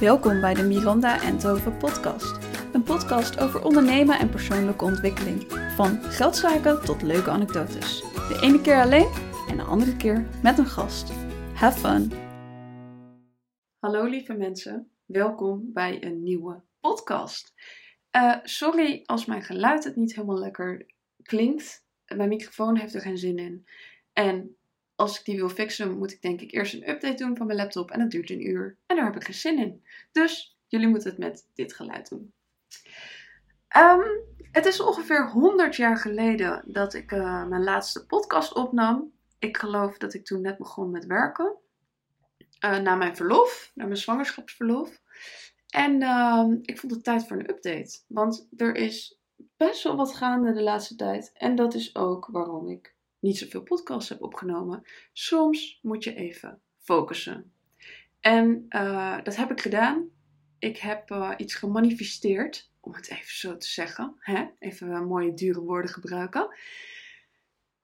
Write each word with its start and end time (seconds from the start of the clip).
Welkom 0.00 0.40
bij 0.40 0.54
de 0.54 0.62
Miranda 0.62 1.22
en 1.22 1.38
Tove 1.38 1.70
podcast. 1.70 2.38
Een 2.72 2.82
podcast 2.82 3.40
over 3.40 3.64
ondernemen 3.64 4.18
en 4.18 4.30
persoonlijke 4.30 4.84
ontwikkeling. 4.84 5.42
Van 5.76 6.02
geldzaken 6.02 6.84
tot 6.84 7.02
leuke 7.02 7.30
anekdotes. 7.30 8.00
De 8.00 8.38
ene 8.42 8.60
keer 8.60 8.80
alleen 8.80 9.08
en 9.48 9.56
de 9.56 9.62
andere 9.62 9.96
keer 9.96 10.28
met 10.42 10.58
een 10.58 10.66
gast. 10.66 11.10
Have 11.54 11.78
fun! 11.78 12.12
Hallo 13.78 14.04
lieve 14.04 14.34
mensen, 14.34 14.90
welkom 15.04 15.70
bij 15.72 16.04
een 16.04 16.22
nieuwe 16.22 16.62
podcast. 16.80 17.54
Uh, 18.16 18.36
sorry 18.42 19.02
als 19.04 19.26
mijn 19.26 19.42
geluid 19.42 19.84
het 19.84 19.96
niet 19.96 20.14
helemaal 20.14 20.38
lekker 20.38 20.86
klinkt. 21.22 21.84
Mijn 22.06 22.28
microfoon 22.28 22.76
heeft 22.76 22.94
er 22.94 23.00
geen 23.00 23.18
zin 23.18 23.38
in. 23.38 23.66
En 24.12 24.56
als 25.00 25.18
ik 25.18 25.24
die 25.24 25.36
wil 25.36 25.48
fixen, 25.48 25.98
moet 25.98 26.12
ik 26.12 26.22
denk 26.22 26.40
ik 26.40 26.52
eerst 26.52 26.74
een 26.74 26.88
update 26.88 27.24
doen 27.24 27.36
van 27.36 27.46
mijn 27.46 27.58
laptop. 27.58 27.90
En 27.90 27.98
dat 27.98 28.10
duurt 28.10 28.30
een 28.30 28.46
uur. 28.46 28.76
En 28.86 28.96
daar 28.96 29.04
heb 29.04 29.16
ik 29.16 29.24
geen 29.24 29.34
zin 29.34 29.58
in. 29.58 29.84
Dus 30.12 30.58
jullie 30.66 30.88
moeten 30.88 31.10
het 31.10 31.18
met 31.18 31.48
dit 31.54 31.74
geluid 31.74 32.08
doen. 32.08 32.32
Um, 33.76 34.02
het 34.52 34.66
is 34.66 34.80
ongeveer 34.80 35.30
100 35.30 35.76
jaar 35.76 35.96
geleden 35.96 36.62
dat 36.66 36.94
ik 36.94 37.12
uh, 37.12 37.46
mijn 37.46 37.64
laatste 37.64 38.06
podcast 38.06 38.54
opnam. 38.54 39.12
Ik 39.38 39.56
geloof 39.56 39.98
dat 39.98 40.14
ik 40.14 40.24
toen 40.24 40.40
net 40.40 40.58
begon 40.58 40.90
met 40.90 41.06
werken. 41.06 41.56
Uh, 42.64 42.78
na 42.78 42.94
mijn 42.94 43.16
verlof, 43.16 43.70
na 43.74 43.84
mijn 43.84 43.96
zwangerschapsverlof. 43.96 45.00
En 45.68 46.02
uh, 46.02 46.46
ik 46.62 46.78
vond 46.78 46.92
het 46.92 47.04
tijd 47.04 47.26
voor 47.26 47.36
een 47.36 47.50
update. 47.50 48.00
Want 48.06 48.48
er 48.56 48.74
is 48.76 49.20
best 49.56 49.82
wel 49.82 49.96
wat 49.96 50.14
gaande 50.14 50.52
de 50.52 50.62
laatste 50.62 50.96
tijd. 50.96 51.30
En 51.34 51.54
dat 51.54 51.74
is 51.74 51.96
ook 51.96 52.28
waarom 52.30 52.68
ik 52.68 52.98
niet 53.20 53.38
zoveel 53.38 53.62
podcasts 53.62 54.08
heb 54.08 54.22
opgenomen. 54.22 54.82
Soms 55.12 55.78
moet 55.82 56.04
je 56.04 56.14
even 56.14 56.60
focussen. 56.78 57.52
En 58.20 58.66
uh, 58.68 59.22
dat 59.22 59.36
heb 59.36 59.50
ik 59.50 59.60
gedaan. 59.60 60.08
Ik 60.58 60.78
heb 60.78 61.10
uh, 61.10 61.32
iets 61.36 61.54
gemanifesteerd, 61.54 62.70
om 62.80 62.94
het 62.94 63.10
even 63.10 63.34
zo 63.34 63.56
te 63.56 63.68
zeggen. 63.68 64.16
Hè? 64.18 64.44
Even 64.58 65.06
mooie 65.06 65.34
dure 65.34 65.60
woorden 65.60 65.90
gebruiken. 65.90 66.54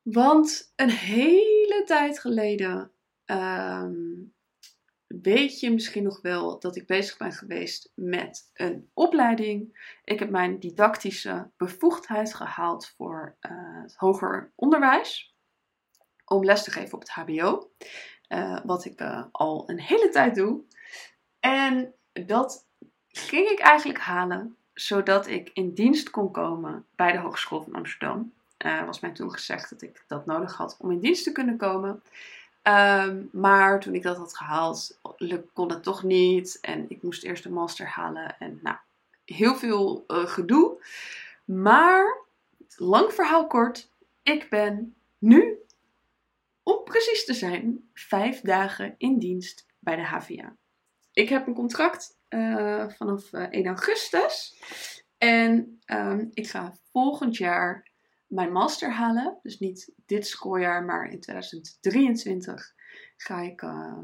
Want 0.02 0.72
een 0.76 0.90
hele 0.90 1.82
tijd 1.86 2.18
geleden 2.18 2.90
um, 3.26 4.34
weet 5.06 5.60
je 5.60 5.70
misschien 5.70 6.02
nog 6.02 6.20
wel 6.20 6.58
dat 6.60 6.76
ik 6.76 6.86
bezig 6.86 7.16
ben 7.16 7.32
geweest 7.32 7.92
met 7.94 8.50
een 8.54 8.90
opleiding. 8.94 9.88
Ik 10.04 10.18
heb 10.18 10.30
mijn 10.30 10.60
didactische 10.60 11.50
bevoegdheid 11.56 12.34
gehaald 12.34 12.88
voor 12.96 13.36
uh, 13.40 13.82
het 13.82 13.94
hoger 13.96 14.52
onderwijs. 14.54 15.35
Om 16.26 16.44
les 16.44 16.64
te 16.64 16.70
geven 16.70 16.94
op 16.94 17.00
het 17.00 17.10
HBO. 17.10 17.70
Uh, 18.28 18.58
wat 18.64 18.84
ik 18.84 19.00
uh, 19.00 19.22
al 19.32 19.64
een 19.66 19.80
hele 19.80 20.08
tijd 20.08 20.34
doe. 20.34 20.60
En 21.40 21.94
dat 22.12 22.66
ging 23.08 23.48
ik 23.48 23.58
eigenlijk 23.58 23.98
halen 23.98 24.56
zodat 24.74 25.26
ik 25.26 25.50
in 25.52 25.74
dienst 25.74 26.10
kon 26.10 26.30
komen 26.30 26.86
bij 26.94 27.12
de 27.12 27.18
Hogeschool 27.18 27.62
van 27.62 27.74
Amsterdam. 27.74 28.32
was 28.86 29.00
mij 29.00 29.10
toen 29.10 29.32
gezegd 29.32 29.70
dat 29.70 29.82
ik 29.82 30.04
dat 30.06 30.26
nodig 30.26 30.56
had 30.56 30.76
om 30.78 30.90
in 30.90 31.00
dienst 31.00 31.24
te 31.24 31.32
kunnen 31.32 31.56
komen. 31.56 32.02
Um, 32.62 33.28
maar 33.32 33.80
toen 33.80 33.94
ik 33.94 34.02
dat 34.02 34.16
had 34.16 34.36
gehaald, 34.36 34.98
kon 35.52 35.70
het 35.70 35.82
toch 35.82 36.02
niet. 36.02 36.58
En 36.60 36.84
ik 36.88 37.02
moest 37.02 37.24
eerst 37.24 37.44
een 37.44 37.52
master 37.52 37.86
halen. 37.86 38.36
En 38.38 38.58
nou, 38.62 38.76
heel 39.24 39.56
veel 39.56 40.04
uh, 40.08 40.26
gedoe. 40.26 40.84
Maar, 41.44 42.18
lang 42.76 43.12
verhaal 43.12 43.46
kort, 43.46 43.90
ik 44.22 44.50
ben 44.50 44.94
nu, 45.18 45.58
om 46.66 46.84
precies 46.84 47.24
te 47.24 47.34
zijn, 47.34 47.90
vijf 47.92 48.40
dagen 48.40 48.94
in 48.98 49.18
dienst 49.18 49.66
bij 49.78 49.96
de 49.96 50.02
HVA. 50.02 50.56
Ik 51.12 51.28
heb 51.28 51.46
een 51.46 51.54
contract 51.54 52.18
uh, 52.28 52.88
vanaf 52.88 53.32
uh, 53.32 53.42
1 53.50 53.66
augustus. 53.66 54.62
En 55.18 55.78
um, 55.86 56.30
ik 56.32 56.48
ga 56.48 56.76
volgend 56.90 57.36
jaar 57.36 57.90
mijn 58.26 58.52
master 58.52 58.92
halen. 58.92 59.38
Dus 59.42 59.58
niet 59.58 59.92
dit 60.06 60.26
schooljaar, 60.26 60.84
maar 60.84 61.10
in 61.10 61.20
2023 61.20 62.74
ga 63.16 63.40
ik 63.40 63.62
uh, 63.62 63.98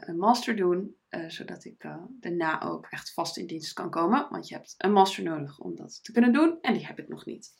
een 0.00 0.16
master 0.16 0.56
doen. 0.56 0.96
Zodat 1.26 1.64
ik 1.64 1.88
daarna 2.20 2.62
ook 2.62 2.86
echt 2.90 3.12
vast 3.12 3.36
in 3.36 3.46
dienst 3.46 3.72
kan 3.72 3.90
komen. 3.90 4.26
Want 4.30 4.48
je 4.48 4.54
hebt 4.54 4.74
een 4.78 4.92
master 4.92 5.22
nodig 5.22 5.58
om 5.58 5.76
dat 5.76 6.04
te 6.04 6.12
kunnen 6.12 6.32
doen. 6.32 6.58
En 6.60 6.72
die 6.72 6.86
heb 6.86 6.98
ik 6.98 7.08
nog 7.08 7.24
niet. 7.24 7.54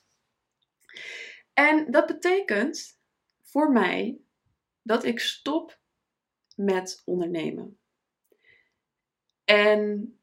En 1.53 1.91
dat 1.91 2.06
betekent 2.06 2.99
voor 3.43 3.73
mij 3.73 4.21
dat 4.83 5.05
ik 5.05 5.21
stop 5.21 5.79
met 6.57 7.03
ondernemen. 7.05 7.79
En 9.45 10.15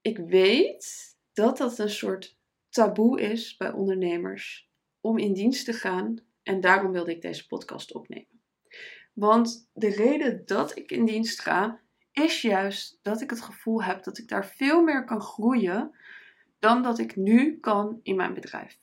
ik 0.00 0.18
weet 0.18 1.16
dat 1.32 1.56
dat 1.56 1.78
een 1.78 1.90
soort 1.90 2.38
taboe 2.68 3.20
is 3.20 3.56
bij 3.56 3.72
ondernemers 3.72 4.70
om 5.00 5.18
in 5.18 5.32
dienst 5.32 5.64
te 5.64 5.72
gaan. 5.72 6.24
En 6.42 6.60
daarom 6.60 6.92
wilde 6.92 7.10
ik 7.10 7.22
deze 7.22 7.46
podcast 7.46 7.92
opnemen. 7.92 8.40
Want 9.12 9.70
de 9.72 9.88
reden 9.88 10.46
dat 10.46 10.76
ik 10.76 10.90
in 10.90 11.04
dienst 11.04 11.40
ga, 11.40 11.80
is 12.12 12.42
juist 12.42 12.98
dat 13.02 13.20
ik 13.20 13.30
het 13.30 13.40
gevoel 13.40 13.82
heb 13.82 14.04
dat 14.04 14.18
ik 14.18 14.28
daar 14.28 14.46
veel 14.46 14.82
meer 14.82 15.04
kan 15.04 15.20
groeien 15.20 15.96
dan 16.58 16.82
dat 16.82 16.98
ik 16.98 17.16
nu 17.16 17.58
kan 17.60 18.00
in 18.02 18.16
mijn 18.16 18.34
bedrijf. 18.34 18.78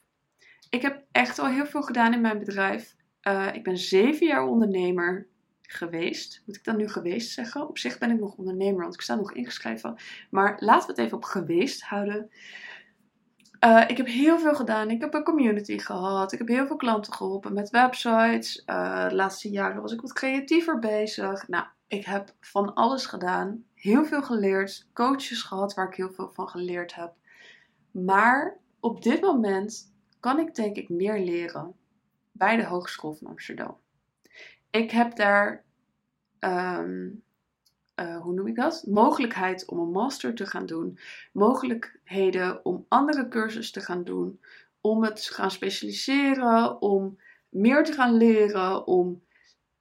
Ik 0.69 0.81
heb 0.81 1.05
echt 1.11 1.39
al 1.39 1.47
heel 1.47 1.65
veel 1.65 1.81
gedaan 1.81 2.13
in 2.13 2.21
mijn 2.21 2.39
bedrijf. 2.39 2.95
Uh, 3.27 3.49
ik 3.53 3.63
ben 3.63 3.77
zeven 3.77 4.27
jaar 4.27 4.47
ondernemer 4.47 5.27
geweest. 5.61 6.41
Moet 6.45 6.55
ik 6.55 6.63
dan 6.63 6.77
nu 6.77 6.87
geweest 6.87 7.31
zeggen? 7.31 7.67
Op 7.67 7.77
zich 7.77 7.97
ben 7.97 8.11
ik 8.11 8.19
nog 8.19 8.35
ondernemer, 8.35 8.81
want 8.81 8.93
ik 8.93 9.01
sta 9.01 9.15
nog 9.15 9.33
ingeschreven. 9.33 9.95
Maar 10.29 10.55
laten 10.59 10.85
we 10.87 10.91
het 10.91 11.01
even 11.01 11.17
op 11.17 11.23
geweest 11.23 11.81
houden. 11.81 12.31
Uh, 13.63 13.83
ik 13.87 13.97
heb 13.97 14.07
heel 14.07 14.39
veel 14.39 14.55
gedaan. 14.55 14.89
Ik 14.89 15.01
heb 15.01 15.13
een 15.13 15.23
community 15.23 15.77
gehad. 15.77 16.31
Ik 16.31 16.37
heb 16.37 16.47
heel 16.47 16.67
veel 16.67 16.75
klanten 16.75 17.13
geholpen 17.13 17.53
met 17.53 17.69
websites. 17.69 18.63
Uh, 18.65 19.09
de 19.09 19.15
laatste 19.15 19.49
jaren 19.49 19.81
was 19.81 19.91
ik 19.91 20.01
wat 20.01 20.13
creatiever 20.13 20.79
bezig. 20.79 21.47
Nou, 21.47 21.65
ik 21.87 22.05
heb 22.05 22.33
van 22.39 22.73
alles 22.73 23.05
gedaan. 23.05 23.63
Heel 23.75 24.05
veel 24.05 24.21
geleerd. 24.21 24.87
Coaches 24.93 25.41
gehad 25.41 25.73
waar 25.73 25.87
ik 25.87 25.95
heel 25.95 26.11
veel 26.11 26.31
van 26.33 26.49
geleerd 26.49 26.95
heb. 26.95 27.13
Maar 27.91 28.57
op 28.79 29.03
dit 29.03 29.21
moment 29.21 29.93
kan 30.19 30.39
ik 30.39 30.55
denk 30.55 30.75
ik 30.75 30.89
meer 30.89 31.19
leren 31.19 31.75
bij 32.33 32.55
de 32.55 32.65
Hogeschool 32.65 33.13
van 33.13 33.27
Amsterdam. 33.27 33.77
Ik 34.69 34.91
heb 34.91 35.15
daar 35.15 35.65
um, 36.39 37.23
uh, 37.95 38.21
hoe 38.21 38.33
noem 38.33 38.47
ik 38.47 38.55
dat? 38.55 38.85
Mogelijkheid 38.87 39.65
om 39.67 39.79
een 39.79 39.91
master 39.91 40.35
te 40.35 40.45
gaan 40.45 40.65
doen. 40.65 40.99
Mogelijkheden 41.31 42.65
om 42.65 42.85
andere 42.87 43.27
cursussen 43.27 43.73
te 43.73 43.85
gaan 43.85 44.03
doen. 44.03 44.41
Om 44.81 45.03
het 45.03 45.25
te 45.25 45.33
gaan 45.33 45.51
specialiseren. 45.51 46.81
Om 46.81 47.19
meer 47.49 47.83
te 47.83 47.91
gaan 47.91 48.13
leren. 48.13 48.87
Om 48.87 49.23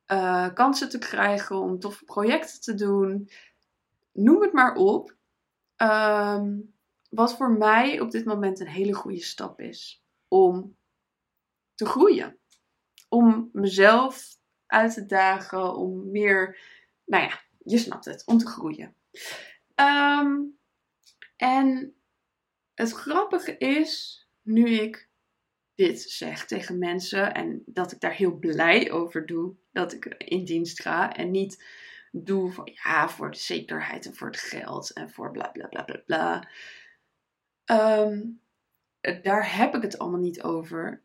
uh, 0.07 0.55
kansen 0.55 0.89
te 0.89 0.99
krijgen. 0.99 1.57
Om 1.57 1.79
toffe 1.79 2.05
projecten 2.05 2.61
te 2.61 2.75
doen. 2.75 3.31
Noem 4.13 4.43
het 4.43 4.53
maar 4.53 4.75
op. 4.75 5.15
Um, 5.77 6.75
wat 7.11 7.37
voor 7.37 7.51
mij 7.51 8.01
op 8.01 8.11
dit 8.11 8.25
moment 8.25 8.61
een 8.61 8.67
hele 8.67 8.93
goede 8.93 9.23
stap 9.23 9.61
is. 9.61 10.05
Om 10.29 10.77
te 11.75 11.87
groeien. 11.87 12.37
Mezelf 13.62 14.37
uit 14.67 14.95
te 14.95 15.06
dagen. 15.06 15.75
Om 15.75 16.11
meer, 16.11 16.59
nou 17.05 17.25
ja, 17.25 17.41
je 17.65 17.78
snapt 17.78 18.05
het, 18.05 18.27
om 18.27 18.39
te 18.39 18.47
groeien. 18.47 18.95
Um, 19.75 20.59
en 21.37 21.95
het 22.75 22.93
grappige 22.93 23.56
is, 23.59 24.22
nu 24.43 24.69
ik 24.69 25.09
dit 25.75 26.01
zeg 26.01 26.47
tegen 26.47 26.78
mensen 26.78 27.34
en 27.34 27.62
dat 27.67 27.93
ik 27.93 28.01
daar 28.01 28.15
heel 28.15 28.37
blij 28.39 28.91
over 28.91 29.27
doe, 29.27 29.55
dat 29.72 29.93
ik 29.93 30.05
in 30.05 30.45
dienst 30.45 30.81
ga 30.81 31.15
en 31.15 31.31
niet 31.31 31.65
doe 32.11 32.51
voor, 32.51 32.71
ja, 32.83 33.09
voor 33.09 33.31
de 33.31 33.39
zekerheid 33.39 34.07
en 34.07 34.15
voor 34.15 34.27
het 34.27 34.41
geld 34.41 34.92
en 34.92 35.10
voor 35.10 35.31
bla 35.31 35.48
bla 35.48 35.66
bla 35.66 35.83
bla 35.83 36.03
bla. 36.07 36.48
Um, 38.04 38.41
daar 39.22 39.57
heb 39.57 39.75
ik 39.75 39.83
het 39.83 39.98
allemaal 39.98 40.21
niet 40.21 40.42
over. 40.42 41.01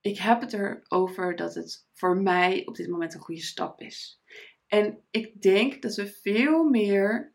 Ik 0.00 0.18
heb 0.18 0.40
het 0.40 0.52
erover 0.52 1.36
dat 1.36 1.54
het 1.54 1.86
voor 1.92 2.16
mij 2.16 2.66
op 2.66 2.76
dit 2.76 2.88
moment 2.88 3.14
een 3.14 3.20
goede 3.20 3.40
stap 3.40 3.80
is. 3.80 4.20
En 4.66 5.02
ik 5.10 5.42
denk 5.42 5.82
dat 5.82 5.94
we 5.94 6.06
veel 6.06 6.64
meer 6.64 7.34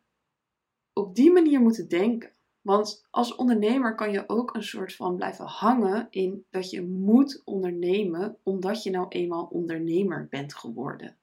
op 0.94 1.16
die 1.16 1.32
manier 1.32 1.60
moeten 1.60 1.88
denken. 1.88 2.34
Want 2.62 3.08
als 3.10 3.36
ondernemer 3.36 3.96
kan 3.96 4.12
je 4.12 4.30
ook 4.30 4.56
een 4.56 4.64
soort 4.64 4.96
van 4.96 5.16
blijven 5.16 5.46
hangen 5.46 6.08
in 6.10 6.46
dat 6.50 6.70
je 6.70 6.82
moet 6.82 7.42
ondernemen 7.44 8.38
omdat 8.44 8.84
je 8.84 8.90
nou 8.90 9.08
eenmaal 9.10 9.46
ondernemer 9.46 10.28
bent 10.30 10.56
geworden. 10.56 11.18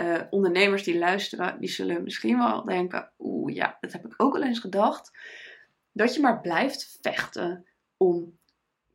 Uh, 0.00 0.22
ondernemers 0.30 0.82
die 0.82 0.98
luisteren, 0.98 1.60
die 1.60 1.68
zullen 1.68 2.02
misschien 2.02 2.38
wel 2.38 2.64
denken: 2.64 3.12
oeh 3.18 3.54
ja, 3.54 3.76
dat 3.80 3.92
heb 3.92 4.04
ik 4.04 4.14
ook 4.16 4.34
al 4.34 4.42
eens 4.42 4.58
gedacht. 4.58 5.18
Dat 5.92 6.14
je 6.14 6.20
maar 6.20 6.40
blijft 6.40 6.98
vechten 7.00 7.66
om 7.96 8.38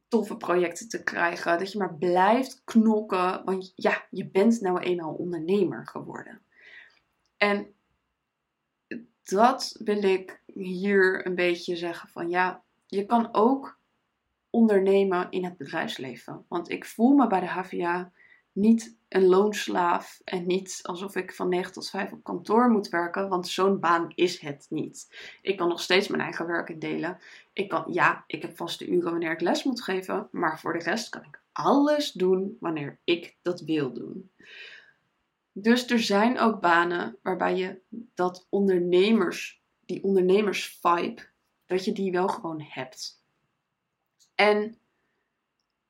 toffe 0.10 0.38
projecten 0.38 0.90
te 0.90 1.04
krijgen. 1.04 1.60
Dat 1.60 1.72
je 1.72 1.78
maar 1.78 1.96
blijft 1.96 2.62
knokken. 2.64 3.46
Want 3.46 3.72
ja, 3.76 4.06
je 4.10 4.30
bent 4.30 4.62
nou 4.62 4.80
eenmaal 4.80 5.14
ondernemer 5.14 5.88
geworden. 5.88 6.42
En 7.38 7.74
dat 9.24 9.76
wil 9.84 10.04
ik 10.04 10.42
hier 10.46 11.26
een 11.26 11.36
beetje 11.36 11.76
zeggen 11.76 12.10
van 12.10 12.30
ja, 12.30 12.64
je 12.88 13.06
kan 13.06 13.30
ook 13.32 13.80
ondernemen 14.50 15.28
in 15.30 15.44
het 15.44 15.58
bedrijfsleven. 15.58 16.46
Want 16.48 16.70
ik 16.70 16.86
voel 16.86 17.16
me 17.16 17.28
bij 17.28 17.40
de 17.40 17.48
HVA 17.48 18.12
niet 18.52 18.98
een 19.10 19.26
loonslaaf 19.26 20.22
en 20.24 20.48
niet 20.48 20.80
alsof 20.82 21.16
ik 21.16 21.34
van 21.34 21.50
9 21.50 21.74
tot 21.74 21.90
5 21.90 22.12
op 22.12 22.24
kantoor 22.24 22.70
moet 22.70 22.90
werken, 22.90 23.30
want 23.30 23.48
zo'n 23.48 23.80
baan 23.80 24.12
is 24.16 24.40
het 24.40 24.66
niet. 24.70 25.16
Ik 25.42 25.58
kan 25.58 25.68
nog 25.68 25.82
steeds 25.82 26.08
mijn 26.08 26.22
eigen 26.22 26.48
werk 26.48 26.70
indelen. 26.70 27.18
Ik 27.54 27.70
kan, 27.70 27.84
ja, 27.88 28.24
ik 28.28 28.42
heb 28.42 28.58
vaste 28.58 28.88
uren 28.88 29.12
wanneer 29.12 29.32
ik 29.32 29.42
les 29.42 29.64
moet 29.64 29.84
geven, 29.84 30.28
maar 30.32 30.60
voor 30.60 30.74
de 30.74 30.84
rest 30.84 31.10
kan 31.10 31.24
ik 31.24 31.42
alles 31.52 32.12
doen 32.12 32.58
wanneer 32.60 33.00
ik 33.04 33.36
dat 33.42 33.62
wil 33.62 33.94
doen. 33.94 34.32
Dus 35.52 35.90
er 35.90 36.00
zijn 36.00 36.40
ook 36.40 36.62
banen 36.62 37.18
waarbij 37.22 37.56
je 37.56 37.80
dat 38.14 38.48
ondernemers, 38.50 39.62
die 39.86 40.04
ondernemersvibe, 40.04 41.22
dat 41.66 41.86
je 41.86 41.92
die 41.92 42.12
wel 42.12 42.28
gewoon 42.28 42.62
hebt. 42.62 43.24
En 44.36 44.78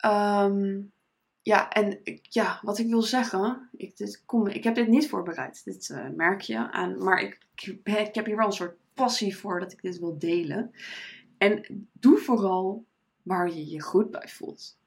um, 0.06 0.92
ja, 1.42 1.70
en 1.70 2.00
ja, 2.22 2.60
wat 2.62 2.78
ik 2.78 2.88
wil 2.88 3.02
zeggen, 3.02 3.70
ik, 3.78 4.20
kom, 4.26 4.48
ik 4.48 4.64
heb 4.64 4.76
dit 4.76 4.88
niet 4.88 5.10
voorbereid, 5.10 5.62
dit 5.66 5.90
uh, 5.90 6.10
merk 6.16 6.42
je 6.42 6.72
aan, 6.72 7.04
maar 7.04 7.22
ik, 7.22 7.38
ik 7.84 8.16
heb 8.16 8.26
hier 8.26 8.36
wel 8.36 8.46
een 8.46 8.52
soort 8.52 8.78
passie 8.94 9.38
voor 9.38 9.60
dat 9.60 9.72
ik 9.72 9.82
dit 9.82 10.00
wil 10.00 10.18
delen. 10.18 10.72
En 11.38 11.88
doe 11.94 12.18
vooral 12.18 12.86
waar 13.22 13.54
je 13.54 13.70
je 13.70 13.82
goed 13.82 14.12
bij 14.12 14.28
voelt. 14.28 14.78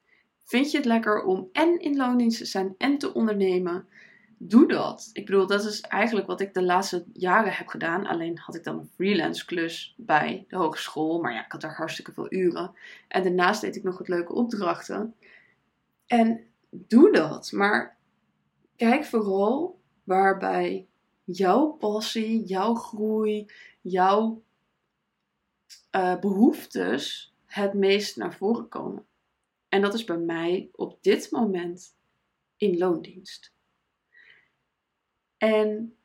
Vind 0.45 0.71
je 0.71 0.77
het 0.77 0.87
lekker 0.87 1.23
om 1.23 1.49
en 1.53 1.81
in 1.81 1.97
loondienst 1.97 2.39
te 2.39 2.45
zijn 2.45 2.75
en 2.79 2.99
te 2.99 3.15
ondernemen? 3.15 3.87
Doe 4.39 4.69
dat. 4.69 5.11
Ik 5.13 5.27
bedoel, 5.27 5.47
dat 5.47 5.65
is 5.65 5.81
eigenlijk 5.81 6.27
wat 6.27 6.41
ik 6.41 6.55
de 6.55 6.63
laatste 6.63 7.05
jaren 7.13 7.53
heb 7.53 7.67
gedaan. 7.67 8.07
Alleen 8.07 8.39
had 8.39 8.55
ik 8.55 8.65
dan 8.65 8.79
een 8.79 8.91
freelance 8.95 9.45
klus 9.45 9.95
bij 9.97 10.45
de 10.49 10.57
hogeschool. 10.57 11.21
Maar 11.21 11.33
ja, 11.33 11.45
ik 11.45 11.53
had 11.53 11.61
daar 11.61 11.77
hartstikke 11.77 12.13
veel 12.13 12.33
uren. 12.33 12.75
En 13.09 13.23
daarnaast 13.23 13.61
deed 13.61 13.77
ik 13.77 13.83
nog 13.83 13.99
wat 13.99 14.09
leuke 14.09 14.33
opdrachten. 14.33 15.15
En 16.07 16.47
doe 16.71 17.13
dat. 17.13 17.53
Maar 17.53 17.99
kijk 18.77 19.05
vooral 19.05 19.81
waarbij 20.05 20.87
jouw 21.25 21.71
passie, 21.71 22.45
jouw 22.45 22.75
groei, 22.75 23.47
jouw 23.81 24.43
uh, 25.97 26.19
behoeftes 26.19 27.35
het 27.47 27.75
meest 27.75 28.17
naar 28.17 28.35
voren 28.35 28.69
komen. 28.69 29.07
En 29.69 29.81
dat 29.81 29.95
is 29.95 30.05
bij 30.05 30.19
mij 30.19 30.71
op 30.73 31.03
dit 31.03 31.31
moment 31.31 31.97
in 32.57 32.79
loondienst. 32.79 33.53
En 35.37 35.97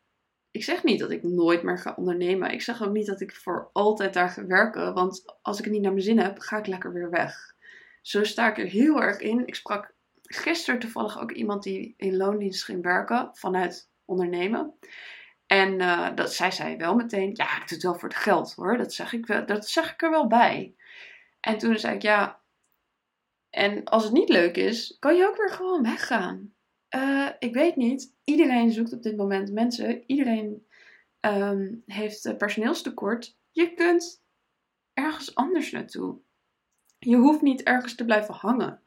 ik 0.51 0.63
zeg 0.63 0.83
niet 0.83 0.99
dat 0.99 1.11
ik 1.11 1.23
nooit 1.23 1.63
meer 1.63 1.77
ga 1.77 1.93
ondernemen. 1.97 2.51
Ik 2.51 2.61
zeg 2.61 2.83
ook 2.83 2.93
niet 2.93 3.05
dat 3.05 3.21
ik 3.21 3.35
voor 3.35 3.69
altijd 3.73 4.13
daar 4.13 4.29
ga 4.29 4.45
werken. 4.45 4.93
Want 4.93 5.37
als 5.41 5.57
ik 5.57 5.63
het 5.63 5.73
niet 5.73 5.81
naar 5.81 5.91
mijn 5.91 6.03
zin 6.03 6.19
heb, 6.19 6.39
ga 6.39 6.57
ik 6.57 6.67
lekker 6.67 6.93
weer 6.93 7.09
weg. 7.09 7.55
Zo 8.01 8.23
sta 8.23 8.49
ik 8.49 8.57
er 8.57 8.65
heel 8.65 9.01
erg 9.01 9.19
in. 9.19 9.47
Ik 9.47 9.55
sprak 9.55 9.95
gisteren 10.21 10.79
toevallig 10.79 11.19
ook 11.19 11.31
iemand 11.31 11.63
die 11.63 11.93
in 11.97 12.17
loondienst 12.17 12.63
ging 12.63 12.83
werken 12.83 13.29
vanuit 13.33 13.89
ondernemen. 14.05 14.73
En 15.45 15.79
uh, 15.79 16.15
dat, 16.15 16.33
zij 16.33 16.51
zei 16.51 16.77
wel 16.77 16.95
meteen, 16.95 17.29
ja, 17.33 17.45
ik 17.45 17.67
doe 17.67 17.77
het 17.77 17.83
wel 17.83 17.95
voor 17.95 18.09
het 18.09 18.17
geld 18.17 18.53
hoor. 18.53 18.77
Dat 18.77 18.93
zeg 18.93 19.13
ik, 19.13 19.25
wel, 19.25 19.45
dat 19.45 19.69
zeg 19.69 19.93
ik 19.93 20.01
er 20.01 20.09
wel 20.09 20.27
bij. 20.27 20.75
En 21.39 21.57
toen 21.57 21.79
zei 21.79 21.95
ik, 21.95 22.01
ja, 22.01 22.41
en 23.49 23.83
als 23.83 24.03
het 24.03 24.13
niet 24.13 24.29
leuk 24.29 24.57
is, 24.57 24.95
kan 24.99 25.15
je 25.15 25.27
ook 25.27 25.37
weer 25.37 25.51
gewoon 25.51 25.83
weggaan. 25.83 26.53
Uh, 26.95 27.29
ik 27.39 27.53
weet 27.53 27.75
niet. 27.75 28.15
Iedereen 28.23 28.71
zoekt 28.71 28.93
op 28.93 29.03
dit 29.03 29.17
moment 29.17 29.51
mensen. 29.51 30.03
Iedereen 30.05 30.67
um, 31.21 31.83
heeft 31.85 32.37
personeelstekort. 32.37 33.37
Je 33.51 33.73
kunt 33.73 34.23
ergens 34.93 35.35
anders 35.35 35.71
naartoe. 35.71 36.19
Je 36.99 37.15
hoeft 37.15 37.41
niet 37.41 37.63
ergens 37.63 37.95
te 37.95 38.05
blijven 38.05 38.33
hangen. 38.33 38.81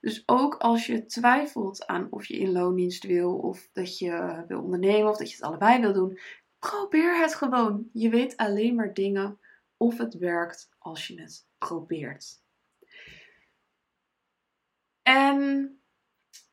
Dus 0.00 0.22
ook 0.26 0.54
als 0.54 0.86
je 0.86 1.06
twijfelt 1.06 1.86
aan 1.86 2.06
of 2.10 2.26
je 2.26 2.38
in 2.38 2.52
loondienst 2.52 3.06
wil, 3.06 3.36
of 3.36 3.68
dat 3.72 3.98
je 3.98 4.44
wil 4.48 4.62
ondernemen, 4.62 5.10
of 5.10 5.16
dat 5.16 5.28
je 5.30 5.36
het 5.36 5.44
allebei 5.44 5.80
wil 5.80 5.92
doen, 5.92 6.18
probeer 6.58 7.20
het 7.20 7.34
gewoon. 7.34 7.88
Je 7.92 8.08
weet 8.08 8.36
alleen 8.36 8.74
maar 8.74 8.94
dingen 8.94 9.38
of 9.76 9.98
het 9.98 10.14
werkt 10.14 10.70
als 10.78 11.06
je 11.06 11.20
het 11.20 11.46
probeert. 11.58 12.42
En 15.02 15.70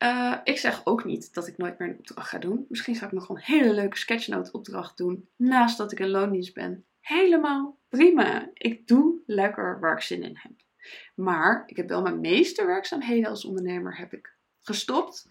uh, 0.04 0.38
ik 0.44 0.58
zeg 0.58 0.86
ook 0.86 1.06
niet 1.06 1.34
dat 1.34 1.48
ik 1.48 1.58
nooit 1.58 1.80
meer 1.80 1.90
een 1.90 1.98
opdracht 1.98 2.30
ga 2.30 2.38
doen. 2.38 2.66
Misschien 2.70 2.96
ga 2.96 3.06
ik 3.06 3.12
nog 3.12 3.30
een 3.30 3.40
hele 3.40 3.74
leuke 3.74 3.98
sketchnote 3.98 4.52
opdracht 4.52 4.98
doen 4.98 5.30
naast 5.36 5.78
dat 5.78 5.92
ik 5.92 6.00
in 6.00 6.10
loondienst 6.10 6.54
ben. 6.54 6.86
Helemaal 7.00 7.80
prima. 7.90 8.50
Ik 8.54 8.88
doe 8.88 9.22
lekker 9.26 9.80
waar 9.80 9.96
ik 9.96 10.02
zin 10.02 10.24
in 10.24 10.38
heb. 10.38 10.67
Maar 11.16 11.64
ik 11.66 11.78
heb 11.78 11.90
wel 11.90 12.02
mijn 12.02 12.20
meeste 12.20 12.66
werkzaamheden 12.66 13.30
als 13.30 13.46
ondernemer 13.46 13.98
heb 13.98 14.14
ik 14.14 14.36
gestopt 14.62 15.30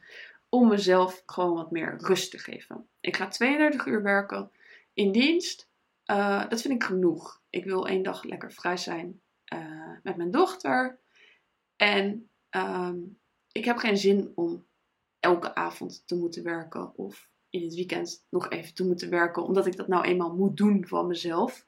om 0.48 0.68
mezelf 0.68 1.22
gewoon 1.26 1.54
wat 1.54 1.70
meer 1.70 1.96
rust 1.98 2.30
te 2.30 2.38
geven. 2.38 2.88
Ik 3.00 3.16
ga 3.16 3.28
32 3.28 3.86
uur 3.86 4.02
werken 4.02 4.50
in 4.92 5.12
dienst. 5.12 5.68
Uh, 6.06 6.48
dat 6.48 6.60
vind 6.60 6.74
ik 6.74 6.84
genoeg. 6.84 7.42
Ik 7.50 7.64
wil 7.64 7.88
één 7.88 8.02
dag 8.02 8.22
lekker 8.22 8.52
vrij 8.52 8.76
zijn 8.76 9.20
uh, 9.54 9.90
met 10.02 10.16
mijn 10.16 10.30
dochter. 10.30 10.98
En 11.76 12.30
um, 12.50 13.18
ik 13.52 13.64
heb 13.64 13.76
geen 13.76 13.96
zin 13.96 14.32
om 14.34 14.66
elke 15.20 15.54
avond 15.54 16.02
te 16.06 16.16
moeten 16.16 16.42
werken 16.42 16.96
of 16.96 17.28
in 17.50 17.62
het 17.62 17.74
weekend 17.74 18.26
nog 18.30 18.50
even 18.50 18.74
te 18.74 18.86
moeten 18.86 19.10
werken, 19.10 19.42
omdat 19.42 19.66
ik 19.66 19.76
dat 19.76 19.88
nou 19.88 20.04
eenmaal 20.04 20.34
moet 20.34 20.56
doen 20.56 20.86
van 20.86 21.06
mezelf. 21.06 21.66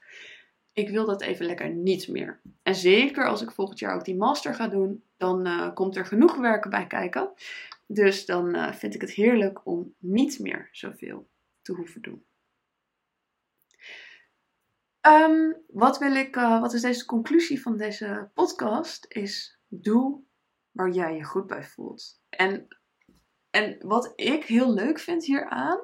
Ik 0.79 0.89
wil 0.89 1.05
dat 1.05 1.23
even 1.23 1.47
lekker 1.47 1.71
niet 1.71 2.09
meer. 2.09 2.41
En 2.63 2.75
zeker 2.75 3.29
als 3.29 3.43
ik 3.43 3.51
volgend 3.51 3.79
jaar 3.79 3.95
ook 3.95 4.05
die 4.05 4.17
master 4.17 4.55
ga 4.55 4.69
doen, 4.69 5.05
dan 5.17 5.47
uh, 5.47 5.75
komt 5.75 5.97
er 5.97 6.07
genoeg 6.07 6.37
werken 6.37 6.71
bij 6.71 6.87
kijken. 6.87 7.33
Dus 7.87 8.27
dan 8.27 8.55
uh, 8.57 8.73
vind 8.73 8.95
ik 8.95 9.01
het 9.01 9.11
heerlijk 9.11 9.67
om 9.67 9.95
niet 9.99 10.39
meer 10.39 10.69
zoveel 10.73 11.29
te 11.63 11.73
hoeven 11.73 12.03
doen. 12.03 12.25
Um, 15.07 15.57
wat, 15.67 15.99
wil 15.99 16.15
ik, 16.15 16.37
uh, 16.37 16.61
wat 16.61 16.73
is 16.73 16.81
deze 16.81 17.05
conclusie 17.05 17.63
van 17.63 17.77
deze 17.77 18.31
podcast? 18.35 19.07
Is 19.09 19.59
doe 19.69 20.23
waar 20.71 20.91
jij 20.91 21.17
je 21.17 21.25
goed 21.25 21.47
bij 21.47 21.65
voelt. 21.65 22.21
En, 22.29 22.67
en 23.51 23.77
wat 23.81 24.13
ik 24.17 24.45
heel 24.45 24.75
leuk 24.75 24.99
vind 24.99 25.25
hieraan, 25.25 25.79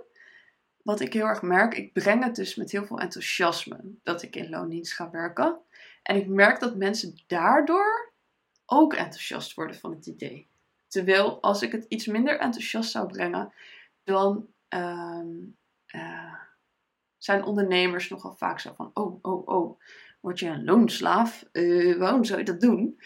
wat 0.84 1.00
ik 1.00 1.12
heel 1.12 1.26
erg 1.26 1.42
merk, 1.42 1.74
ik 1.74 1.92
breng 1.92 2.24
het 2.24 2.34
dus 2.34 2.54
met 2.54 2.70
heel 2.70 2.84
veel 2.84 2.98
enthousiasme 2.98 3.80
dat 4.02 4.22
ik 4.22 4.36
in 4.36 4.48
loondienst 4.48 4.94
ga 4.94 5.10
werken. 5.10 5.58
En 6.02 6.16
ik 6.16 6.26
merk 6.26 6.60
dat 6.60 6.76
mensen 6.76 7.14
daardoor 7.26 8.12
ook 8.66 8.94
enthousiast 8.94 9.54
worden 9.54 9.76
van 9.76 9.90
het 9.90 10.06
idee. 10.06 10.48
Terwijl 10.88 11.40
als 11.42 11.62
ik 11.62 11.72
het 11.72 11.84
iets 11.88 12.06
minder 12.06 12.38
enthousiast 12.38 12.90
zou 12.90 13.06
brengen, 13.06 13.52
dan 14.04 14.46
uh, 14.74 15.20
uh, 15.94 16.34
zijn 17.18 17.44
ondernemers 17.44 18.08
nogal 18.08 18.32
vaak 18.32 18.60
zo 18.60 18.72
van: 18.76 18.90
oh, 18.94 19.18
oh, 19.22 19.48
oh, 19.48 19.80
word 20.20 20.38
je 20.38 20.48
een 20.48 20.64
loonslaaf? 20.64 21.44
Uh, 21.52 21.96
waarom 21.96 22.24
zou 22.24 22.38
je 22.38 22.44
dat 22.44 22.60
doen? 22.60 23.00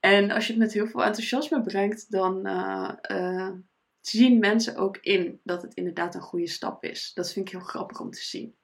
En 0.00 0.30
als 0.30 0.46
je 0.46 0.52
het 0.52 0.62
met 0.62 0.72
heel 0.72 0.86
veel 0.86 1.04
enthousiasme 1.04 1.62
brengt, 1.62 2.10
dan 2.10 2.46
uh, 2.46 3.50
zien 4.08 4.38
mensen 4.38 4.76
ook 4.76 4.96
in 4.96 5.40
dat 5.42 5.62
het 5.62 5.74
inderdaad 5.74 6.14
een 6.14 6.20
goede 6.20 6.48
stap 6.48 6.84
is. 6.84 7.10
Dat 7.14 7.32
vind 7.32 7.46
ik 7.46 7.52
heel 7.52 7.64
grappig 7.64 8.00
om 8.00 8.10
te 8.10 8.22
zien. 8.22 8.54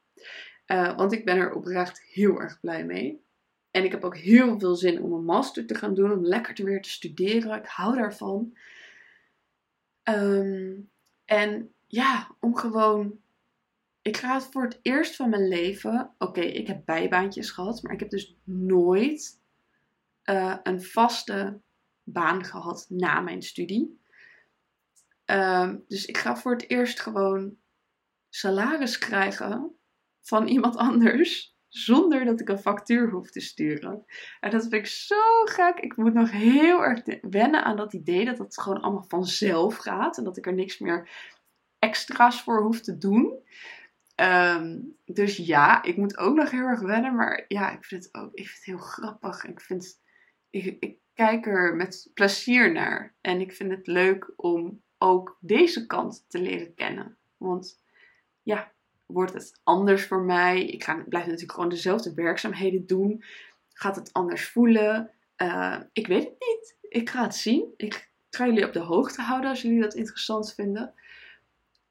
Uh, 0.67 0.97
want 0.97 1.13
ik 1.13 1.25
ben 1.25 1.37
er 1.37 1.53
oprecht 1.53 2.03
heel 2.03 2.41
erg 2.41 2.61
blij 2.61 2.85
mee. 2.85 3.23
En 3.71 3.85
ik 3.85 3.91
heb 3.91 4.05
ook 4.05 4.17
heel 4.17 4.59
veel 4.59 4.75
zin 4.75 5.03
om 5.03 5.13
een 5.13 5.25
master 5.25 5.67
te 5.67 5.75
gaan 5.75 5.95
doen, 5.95 6.13
om 6.13 6.25
lekker 6.25 6.55
te 6.55 6.65
weer 6.65 6.83
te 6.83 6.91
studeren. 6.91 7.59
Ik 7.59 7.67
hou 7.67 7.97
daarvan. 7.97 8.57
Um, 10.05 10.91
en 11.25 11.73
ja, 11.87 12.37
om 12.41 12.57
gewoon. 12.57 13.21
Ik 14.03 14.17
ga 14.17 14.35
het 14.35 14.49
voor 14.51 14.63
het 14.63 14.79
eerst 14.83 15.17
van 15.17 15.31
mijn 15.31 15.49
leven. 15.49 16.15
Oké, 16.19 16.41
ik 16.41 16.67
heb 16.67 16.85
bijbaantjes 16.85 17.51
gehad, 17.51 17.83
maar 17.83 17.93
ik 17.93 18.01
heb 18.01 18.11
dus 18.11 18.37
nooit 18.45 19.41
uh, 20.25 20.57
een 20.63 20.83
vaste 20.83 21.61
baan 22.03 22.45
gehad 22.45 22.87
na 22.89 23.21
mijn 23.21 23.43
studie. 23.43 24.01
Uh, 25.31 25.75
dus 25.87 26.07
ik 26.07 26.19
ga 26.19 26.37
voor 26.37 26.53
het 26.53 26.71
eerst 26.71 27.01
gewoon 27.01 27.57
salaris 28.29 28.99
krijgen 28.99 29.79
van 30.23 30.47
iemand 30.47 30.77
anders. 30.89 31.57
Zonder 31.69 32.25
dat 32.25 32.41
ik 32.41 32.49
een 32.49 32.59
factuur 32.59 33.11
hoef 33.11 33.31
te 33.31 33.41
sturen. 33.41 34.05
En 34.41 34.51
dat 34.51 34.61
vind 34.63 34.75
ik 34.75 34.87
zo 34.87 35.45
gek. 35.45 35.79
Ik 35.79 35.97
moet 35.97 36.15
nog 36.15 36.31
heel 36.31 36.85
erg 36.85 37.03
wennen 37.21 37.65
aan 37.65 37.77
dat 37.77 37.93
idee 37.93 38.25
dat 38.25 38.39
het 38.39 38.61
gewoon 38.61 38.81
allemaal 38.81 39.05
vanzelf 39.09 39.77
gaat. 39.77 40.19
En 40.19 40.25
dat 40.25 40.37
ik 40.37 40.47
er 40.47 40.55
niks 40.55 40.79
meer 40.79 41.09
extra's 41.79 42.43
voor 42.43 42.63
hoef 42.63 42.81
te 42.81 42.99
doen. 42.99 43.43
Um, 44.21 44.97
dus 45.05 45.37
ja, 45.37 45.83
ik 45.83 45.97
moet 45.97 46.19
ook 46.19 46.35
nog 46.35 46.51
heel 46.51 46.65
erg 46.65 46.81
wennen. 46.81 47.15
Maar 47.15 47.45
ja, 47.49 47.71
ik 47.71 47.85
vind 47.85 48.05
het 48.05 48.15
ook 48.15 48.35
ik 48.35 48.47
vind 48.47 48.57
het 48.57 48.65
heel 48.65 48.87
grappig. 48.87 49.45
Ik 49.45 49.61
vind 49.61 50.01
ik 50.51 50.99
kijk 51.15 51.47
er 51.47 51.77
met 51.77 52.11
plezier 52.15 52.73
naar. 52.73 53.17
En 53.21 53.41
ik 53.41 53.53
vind 53.53 53.71
het 53.71 53.87
leuk 53.87 54.33
om 54.37 54.83
ook 54.99 55.37
deze 55.41 55.87
kant 55.87 56.25
te 56.29 56.41
leren 56.41 56.75
kennen. 56.75 57.17
Want 57.37 57.83
ja, 58.43 58.73
Wordt 59.09 59.33
het 59.33 59.61
anders 59.65 60.07
voor 60.07 60.23
mij? 60.23 60.65
Ik 60.65 60.85
ga, 60.85 60.95
blijf 60.95 61.25
natuurlijk 61.25 61.53
gewoon 61.53 61.69
dezelfde 61.69 62.15
werkzaamheden 62.15 62.87
doen. 62.87 63.25
Gaat 63.73 63.97
het 63.97 64.13
anders 64.13 64.49
voelen? 64.49 65.11
Uh, 65.37 65.77
ik 65.93 66.07
weet 66.07 66.25
het 66.25 66.37
niet. 66.39 66.77
Ik 66.89 67.11
ga 67.11 67.23
het 67.23 67.35
zien. 67.35 67.75
Ik 67.77 68.11
ga 68.31 68.47
jullie 68.47 68.67
op 68.67 68.73
de 68.73 68.79
hoogte 68.79 69.23
houden 69.23 69.51
als 69.51 69.63
jullie 69.63 69.81
dat 69.81 69.95
interessant 69.95 70.55
vinden. 70.55 70.95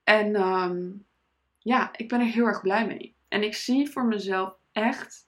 En 0.04 0.42
um, 0.42 1.06
ja, 1.60 1.90
ik 1.96 2.10
ben 2.10 2.20
er 2.20 2.26
heel 2.26 2.46
erg 2.46 2.62
blij 2.62 2.88
mee. 2.88 3.16
En 3.28 3.44
ik 3.44 3.56
zie 3.56 3.90
voor 3.90 4.06
mezelf 4.06 4.54
echt 4.72 5.28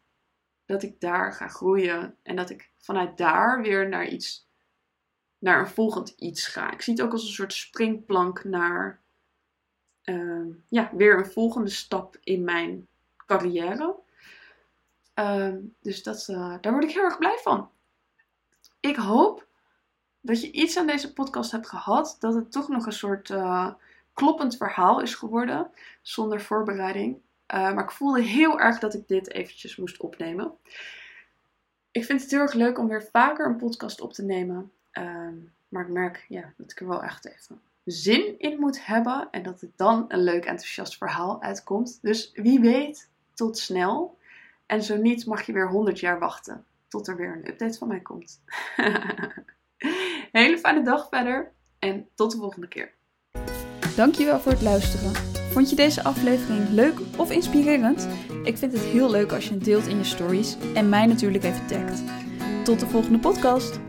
dat 0.65 0.83
ik 0.83 0.99
daar 0.99 1.33
ga 1.33 1.47
groeien. 1.47 2.15
En 2.23 2.35
dat 2.35 2.49
ik 2.49 2.69
vanuit 2.77 3.17
daar 3.17 3.61
weer 3.61 3.89
naar 3.89 4.07
iets, 4.07 4.48
naar 5.39 5.59
een 5.59 5.67
volgend 5.67 6.09
iets 6.09 6.47
ga. 6.47 6.71
Ik 6.71 6.81
zie 6.81 6.93
het 6.93 7.01
ook 7.01 7.11
als 7.11 7.23
een 7.23 7.33
soort 7.33 7.53
springplank 7.53 8.43
naar 8.43 8.99
uh, 10.03 10.55
ja, 10.67 10.89
weer 10.93 11.17
een 11.17 11.31
volgende 11.31 11.69
stap 11.69 12.17
in 12.23 12.43
mijn 12.43 12.87
carrière. 13.25 13.95
Uh, 15.15 15.53
dus 15.81 16.03
dat, 16.03 16.27
uh, 16.31 16.55
daar 16.61 16.71
word 16.71 16.83
ik 16.83 16.91
heel 16.91 17.03
erg 17.03 17.17
blij 17.17 17.37
van. 17.41 17.69
Ik 18.79 18.95
hoop 18.95 19.47
dat 20.21 20.41
je 20.41 20.51
iets 20.51 20.77
aan 20.77 20.87
deze 20.87 21.13
podcast 21.13 21.51
hebt 21.51 21.67
gehad. 21.67 22.15
Dat 22.19 22.33
het 22.33 22.51
toch 22.51 22.67
nog 22.67 22.85
een 22.85 22.91
soort 22.91 23.29
uh, 23.29 23.73
kloppend 24.13 24.57
verhaal 24.57 25.01
is 25.01 25.15
geworden. 25.15 25.71
Zonder 26.01 26.41
voorbereiding. 26.41 27.15
Uh, 27.15 27.73
maar 27.73 27.83
ik 27.83 27.91
voelde 27.91 28.21
heel 28.21 28.59
erg 28.59 28.79
dat 28.79 28.93
ik 28.93 29.07
dit 29.07 29.31
eventjes 29.31 29.75
moest 29.75 29.97
opnemen. 29.97 30.51
Ik 31.91 32.05
vind 32.05 32.21
het 32.21 32.31
heel 32.31 32.39
erg 32.39 32.53
leuk 32.53 32.77
om 32.77 32.87
weer 32.87 33.03
vaker 33.11 33.45
een 33.45 33.57
podcast 33.57 34.01
op 34.01 34.13
te 34.13 34.23
nemen. 34.23 34.71
Uh, 34.99 35.27
maar 35.69 35.83
ik 35.83 35.89
merk 35.89 36.25
ja, 36.27 36.53
dat 36.57 36.71
ik 36.71 36.79
er 36.79 36.87
wel 36.87 37.03
echt 37.03 37.25
even 37.25 37.61
zin 37.91 38.39
in 38.39 38.59
moet 38.59 38.85
hebben. 38.85 39.27
En 39.31 39.43
dat 39.43 39.61
het 39.61 39.71
dan 39.75 40.05
een 40.07 40.23
leuk 40.23 40.45
enthousiast 40.45 40.97
verhaal 40.97 41.41
uitkomt. 41.41 41.99
Dus 42.01 42.31
wie 42.33 42.59
weet, 42.59 43.09
tot 43.33 43.57
snel. 43.57 44.17
En 44.65 44.83
zo 44.83 44.97
niet 44.97 45.25
mag 45.25 45.45
je 45.45 45.53
weer 45.53 45.69
100 45.69 45.99
jaar 45.99 46.19
wachten 46.19 46.65
tot 46.87 47.07
er 47.07 47.15
weer 47.15 47.31
een 47.31 47.47
update 47.47 47.77
van 47.77 47.87
mij 47.87 47.99
komt. 47.99 48.41
Hele 50.31 50.57
fijne 50.57 50.83
dag 50.83 51.07
verder 51.09 51.51
en 51.79 52.07
tot 52.15 52.31
de 52.31 52.37
volgende 52.37 52.67
keer. 52.67 52.91
Dankjewel 53.95 54.39
voor 54.39 54.51
het 54.51 54.61
luisteren. 54.61 55.13
Vond 55.51 55.69
je 55.69 55.75
deze 55.75 56.03
aflevering 56.03 56.69
leuk 56.69 56.99
of 57.17 57.31
inspirerend? 57.31 58.07
Ik 58.43 58.57
vind 58.57 58.71
het 58.73 58.81
heel 58.81 59.09
leuk 59.09 59.31
als 59.31 59.47
je 59.47 59.53
het 59.53 59.63
deelt 59.63 59.87
in 59.87 59.97
je 59.97 60.03
stories 60.03 60.57
en 60.73 60.89
mij 60.89 61.05
natuurlijk 61.05 61.43
even 61.43 61.67
tagt. 61.67 62.03
Tot 62.63 62.79
de 62.79 62.87
volgende 62.87 63.19
podcast. 63.19 63.88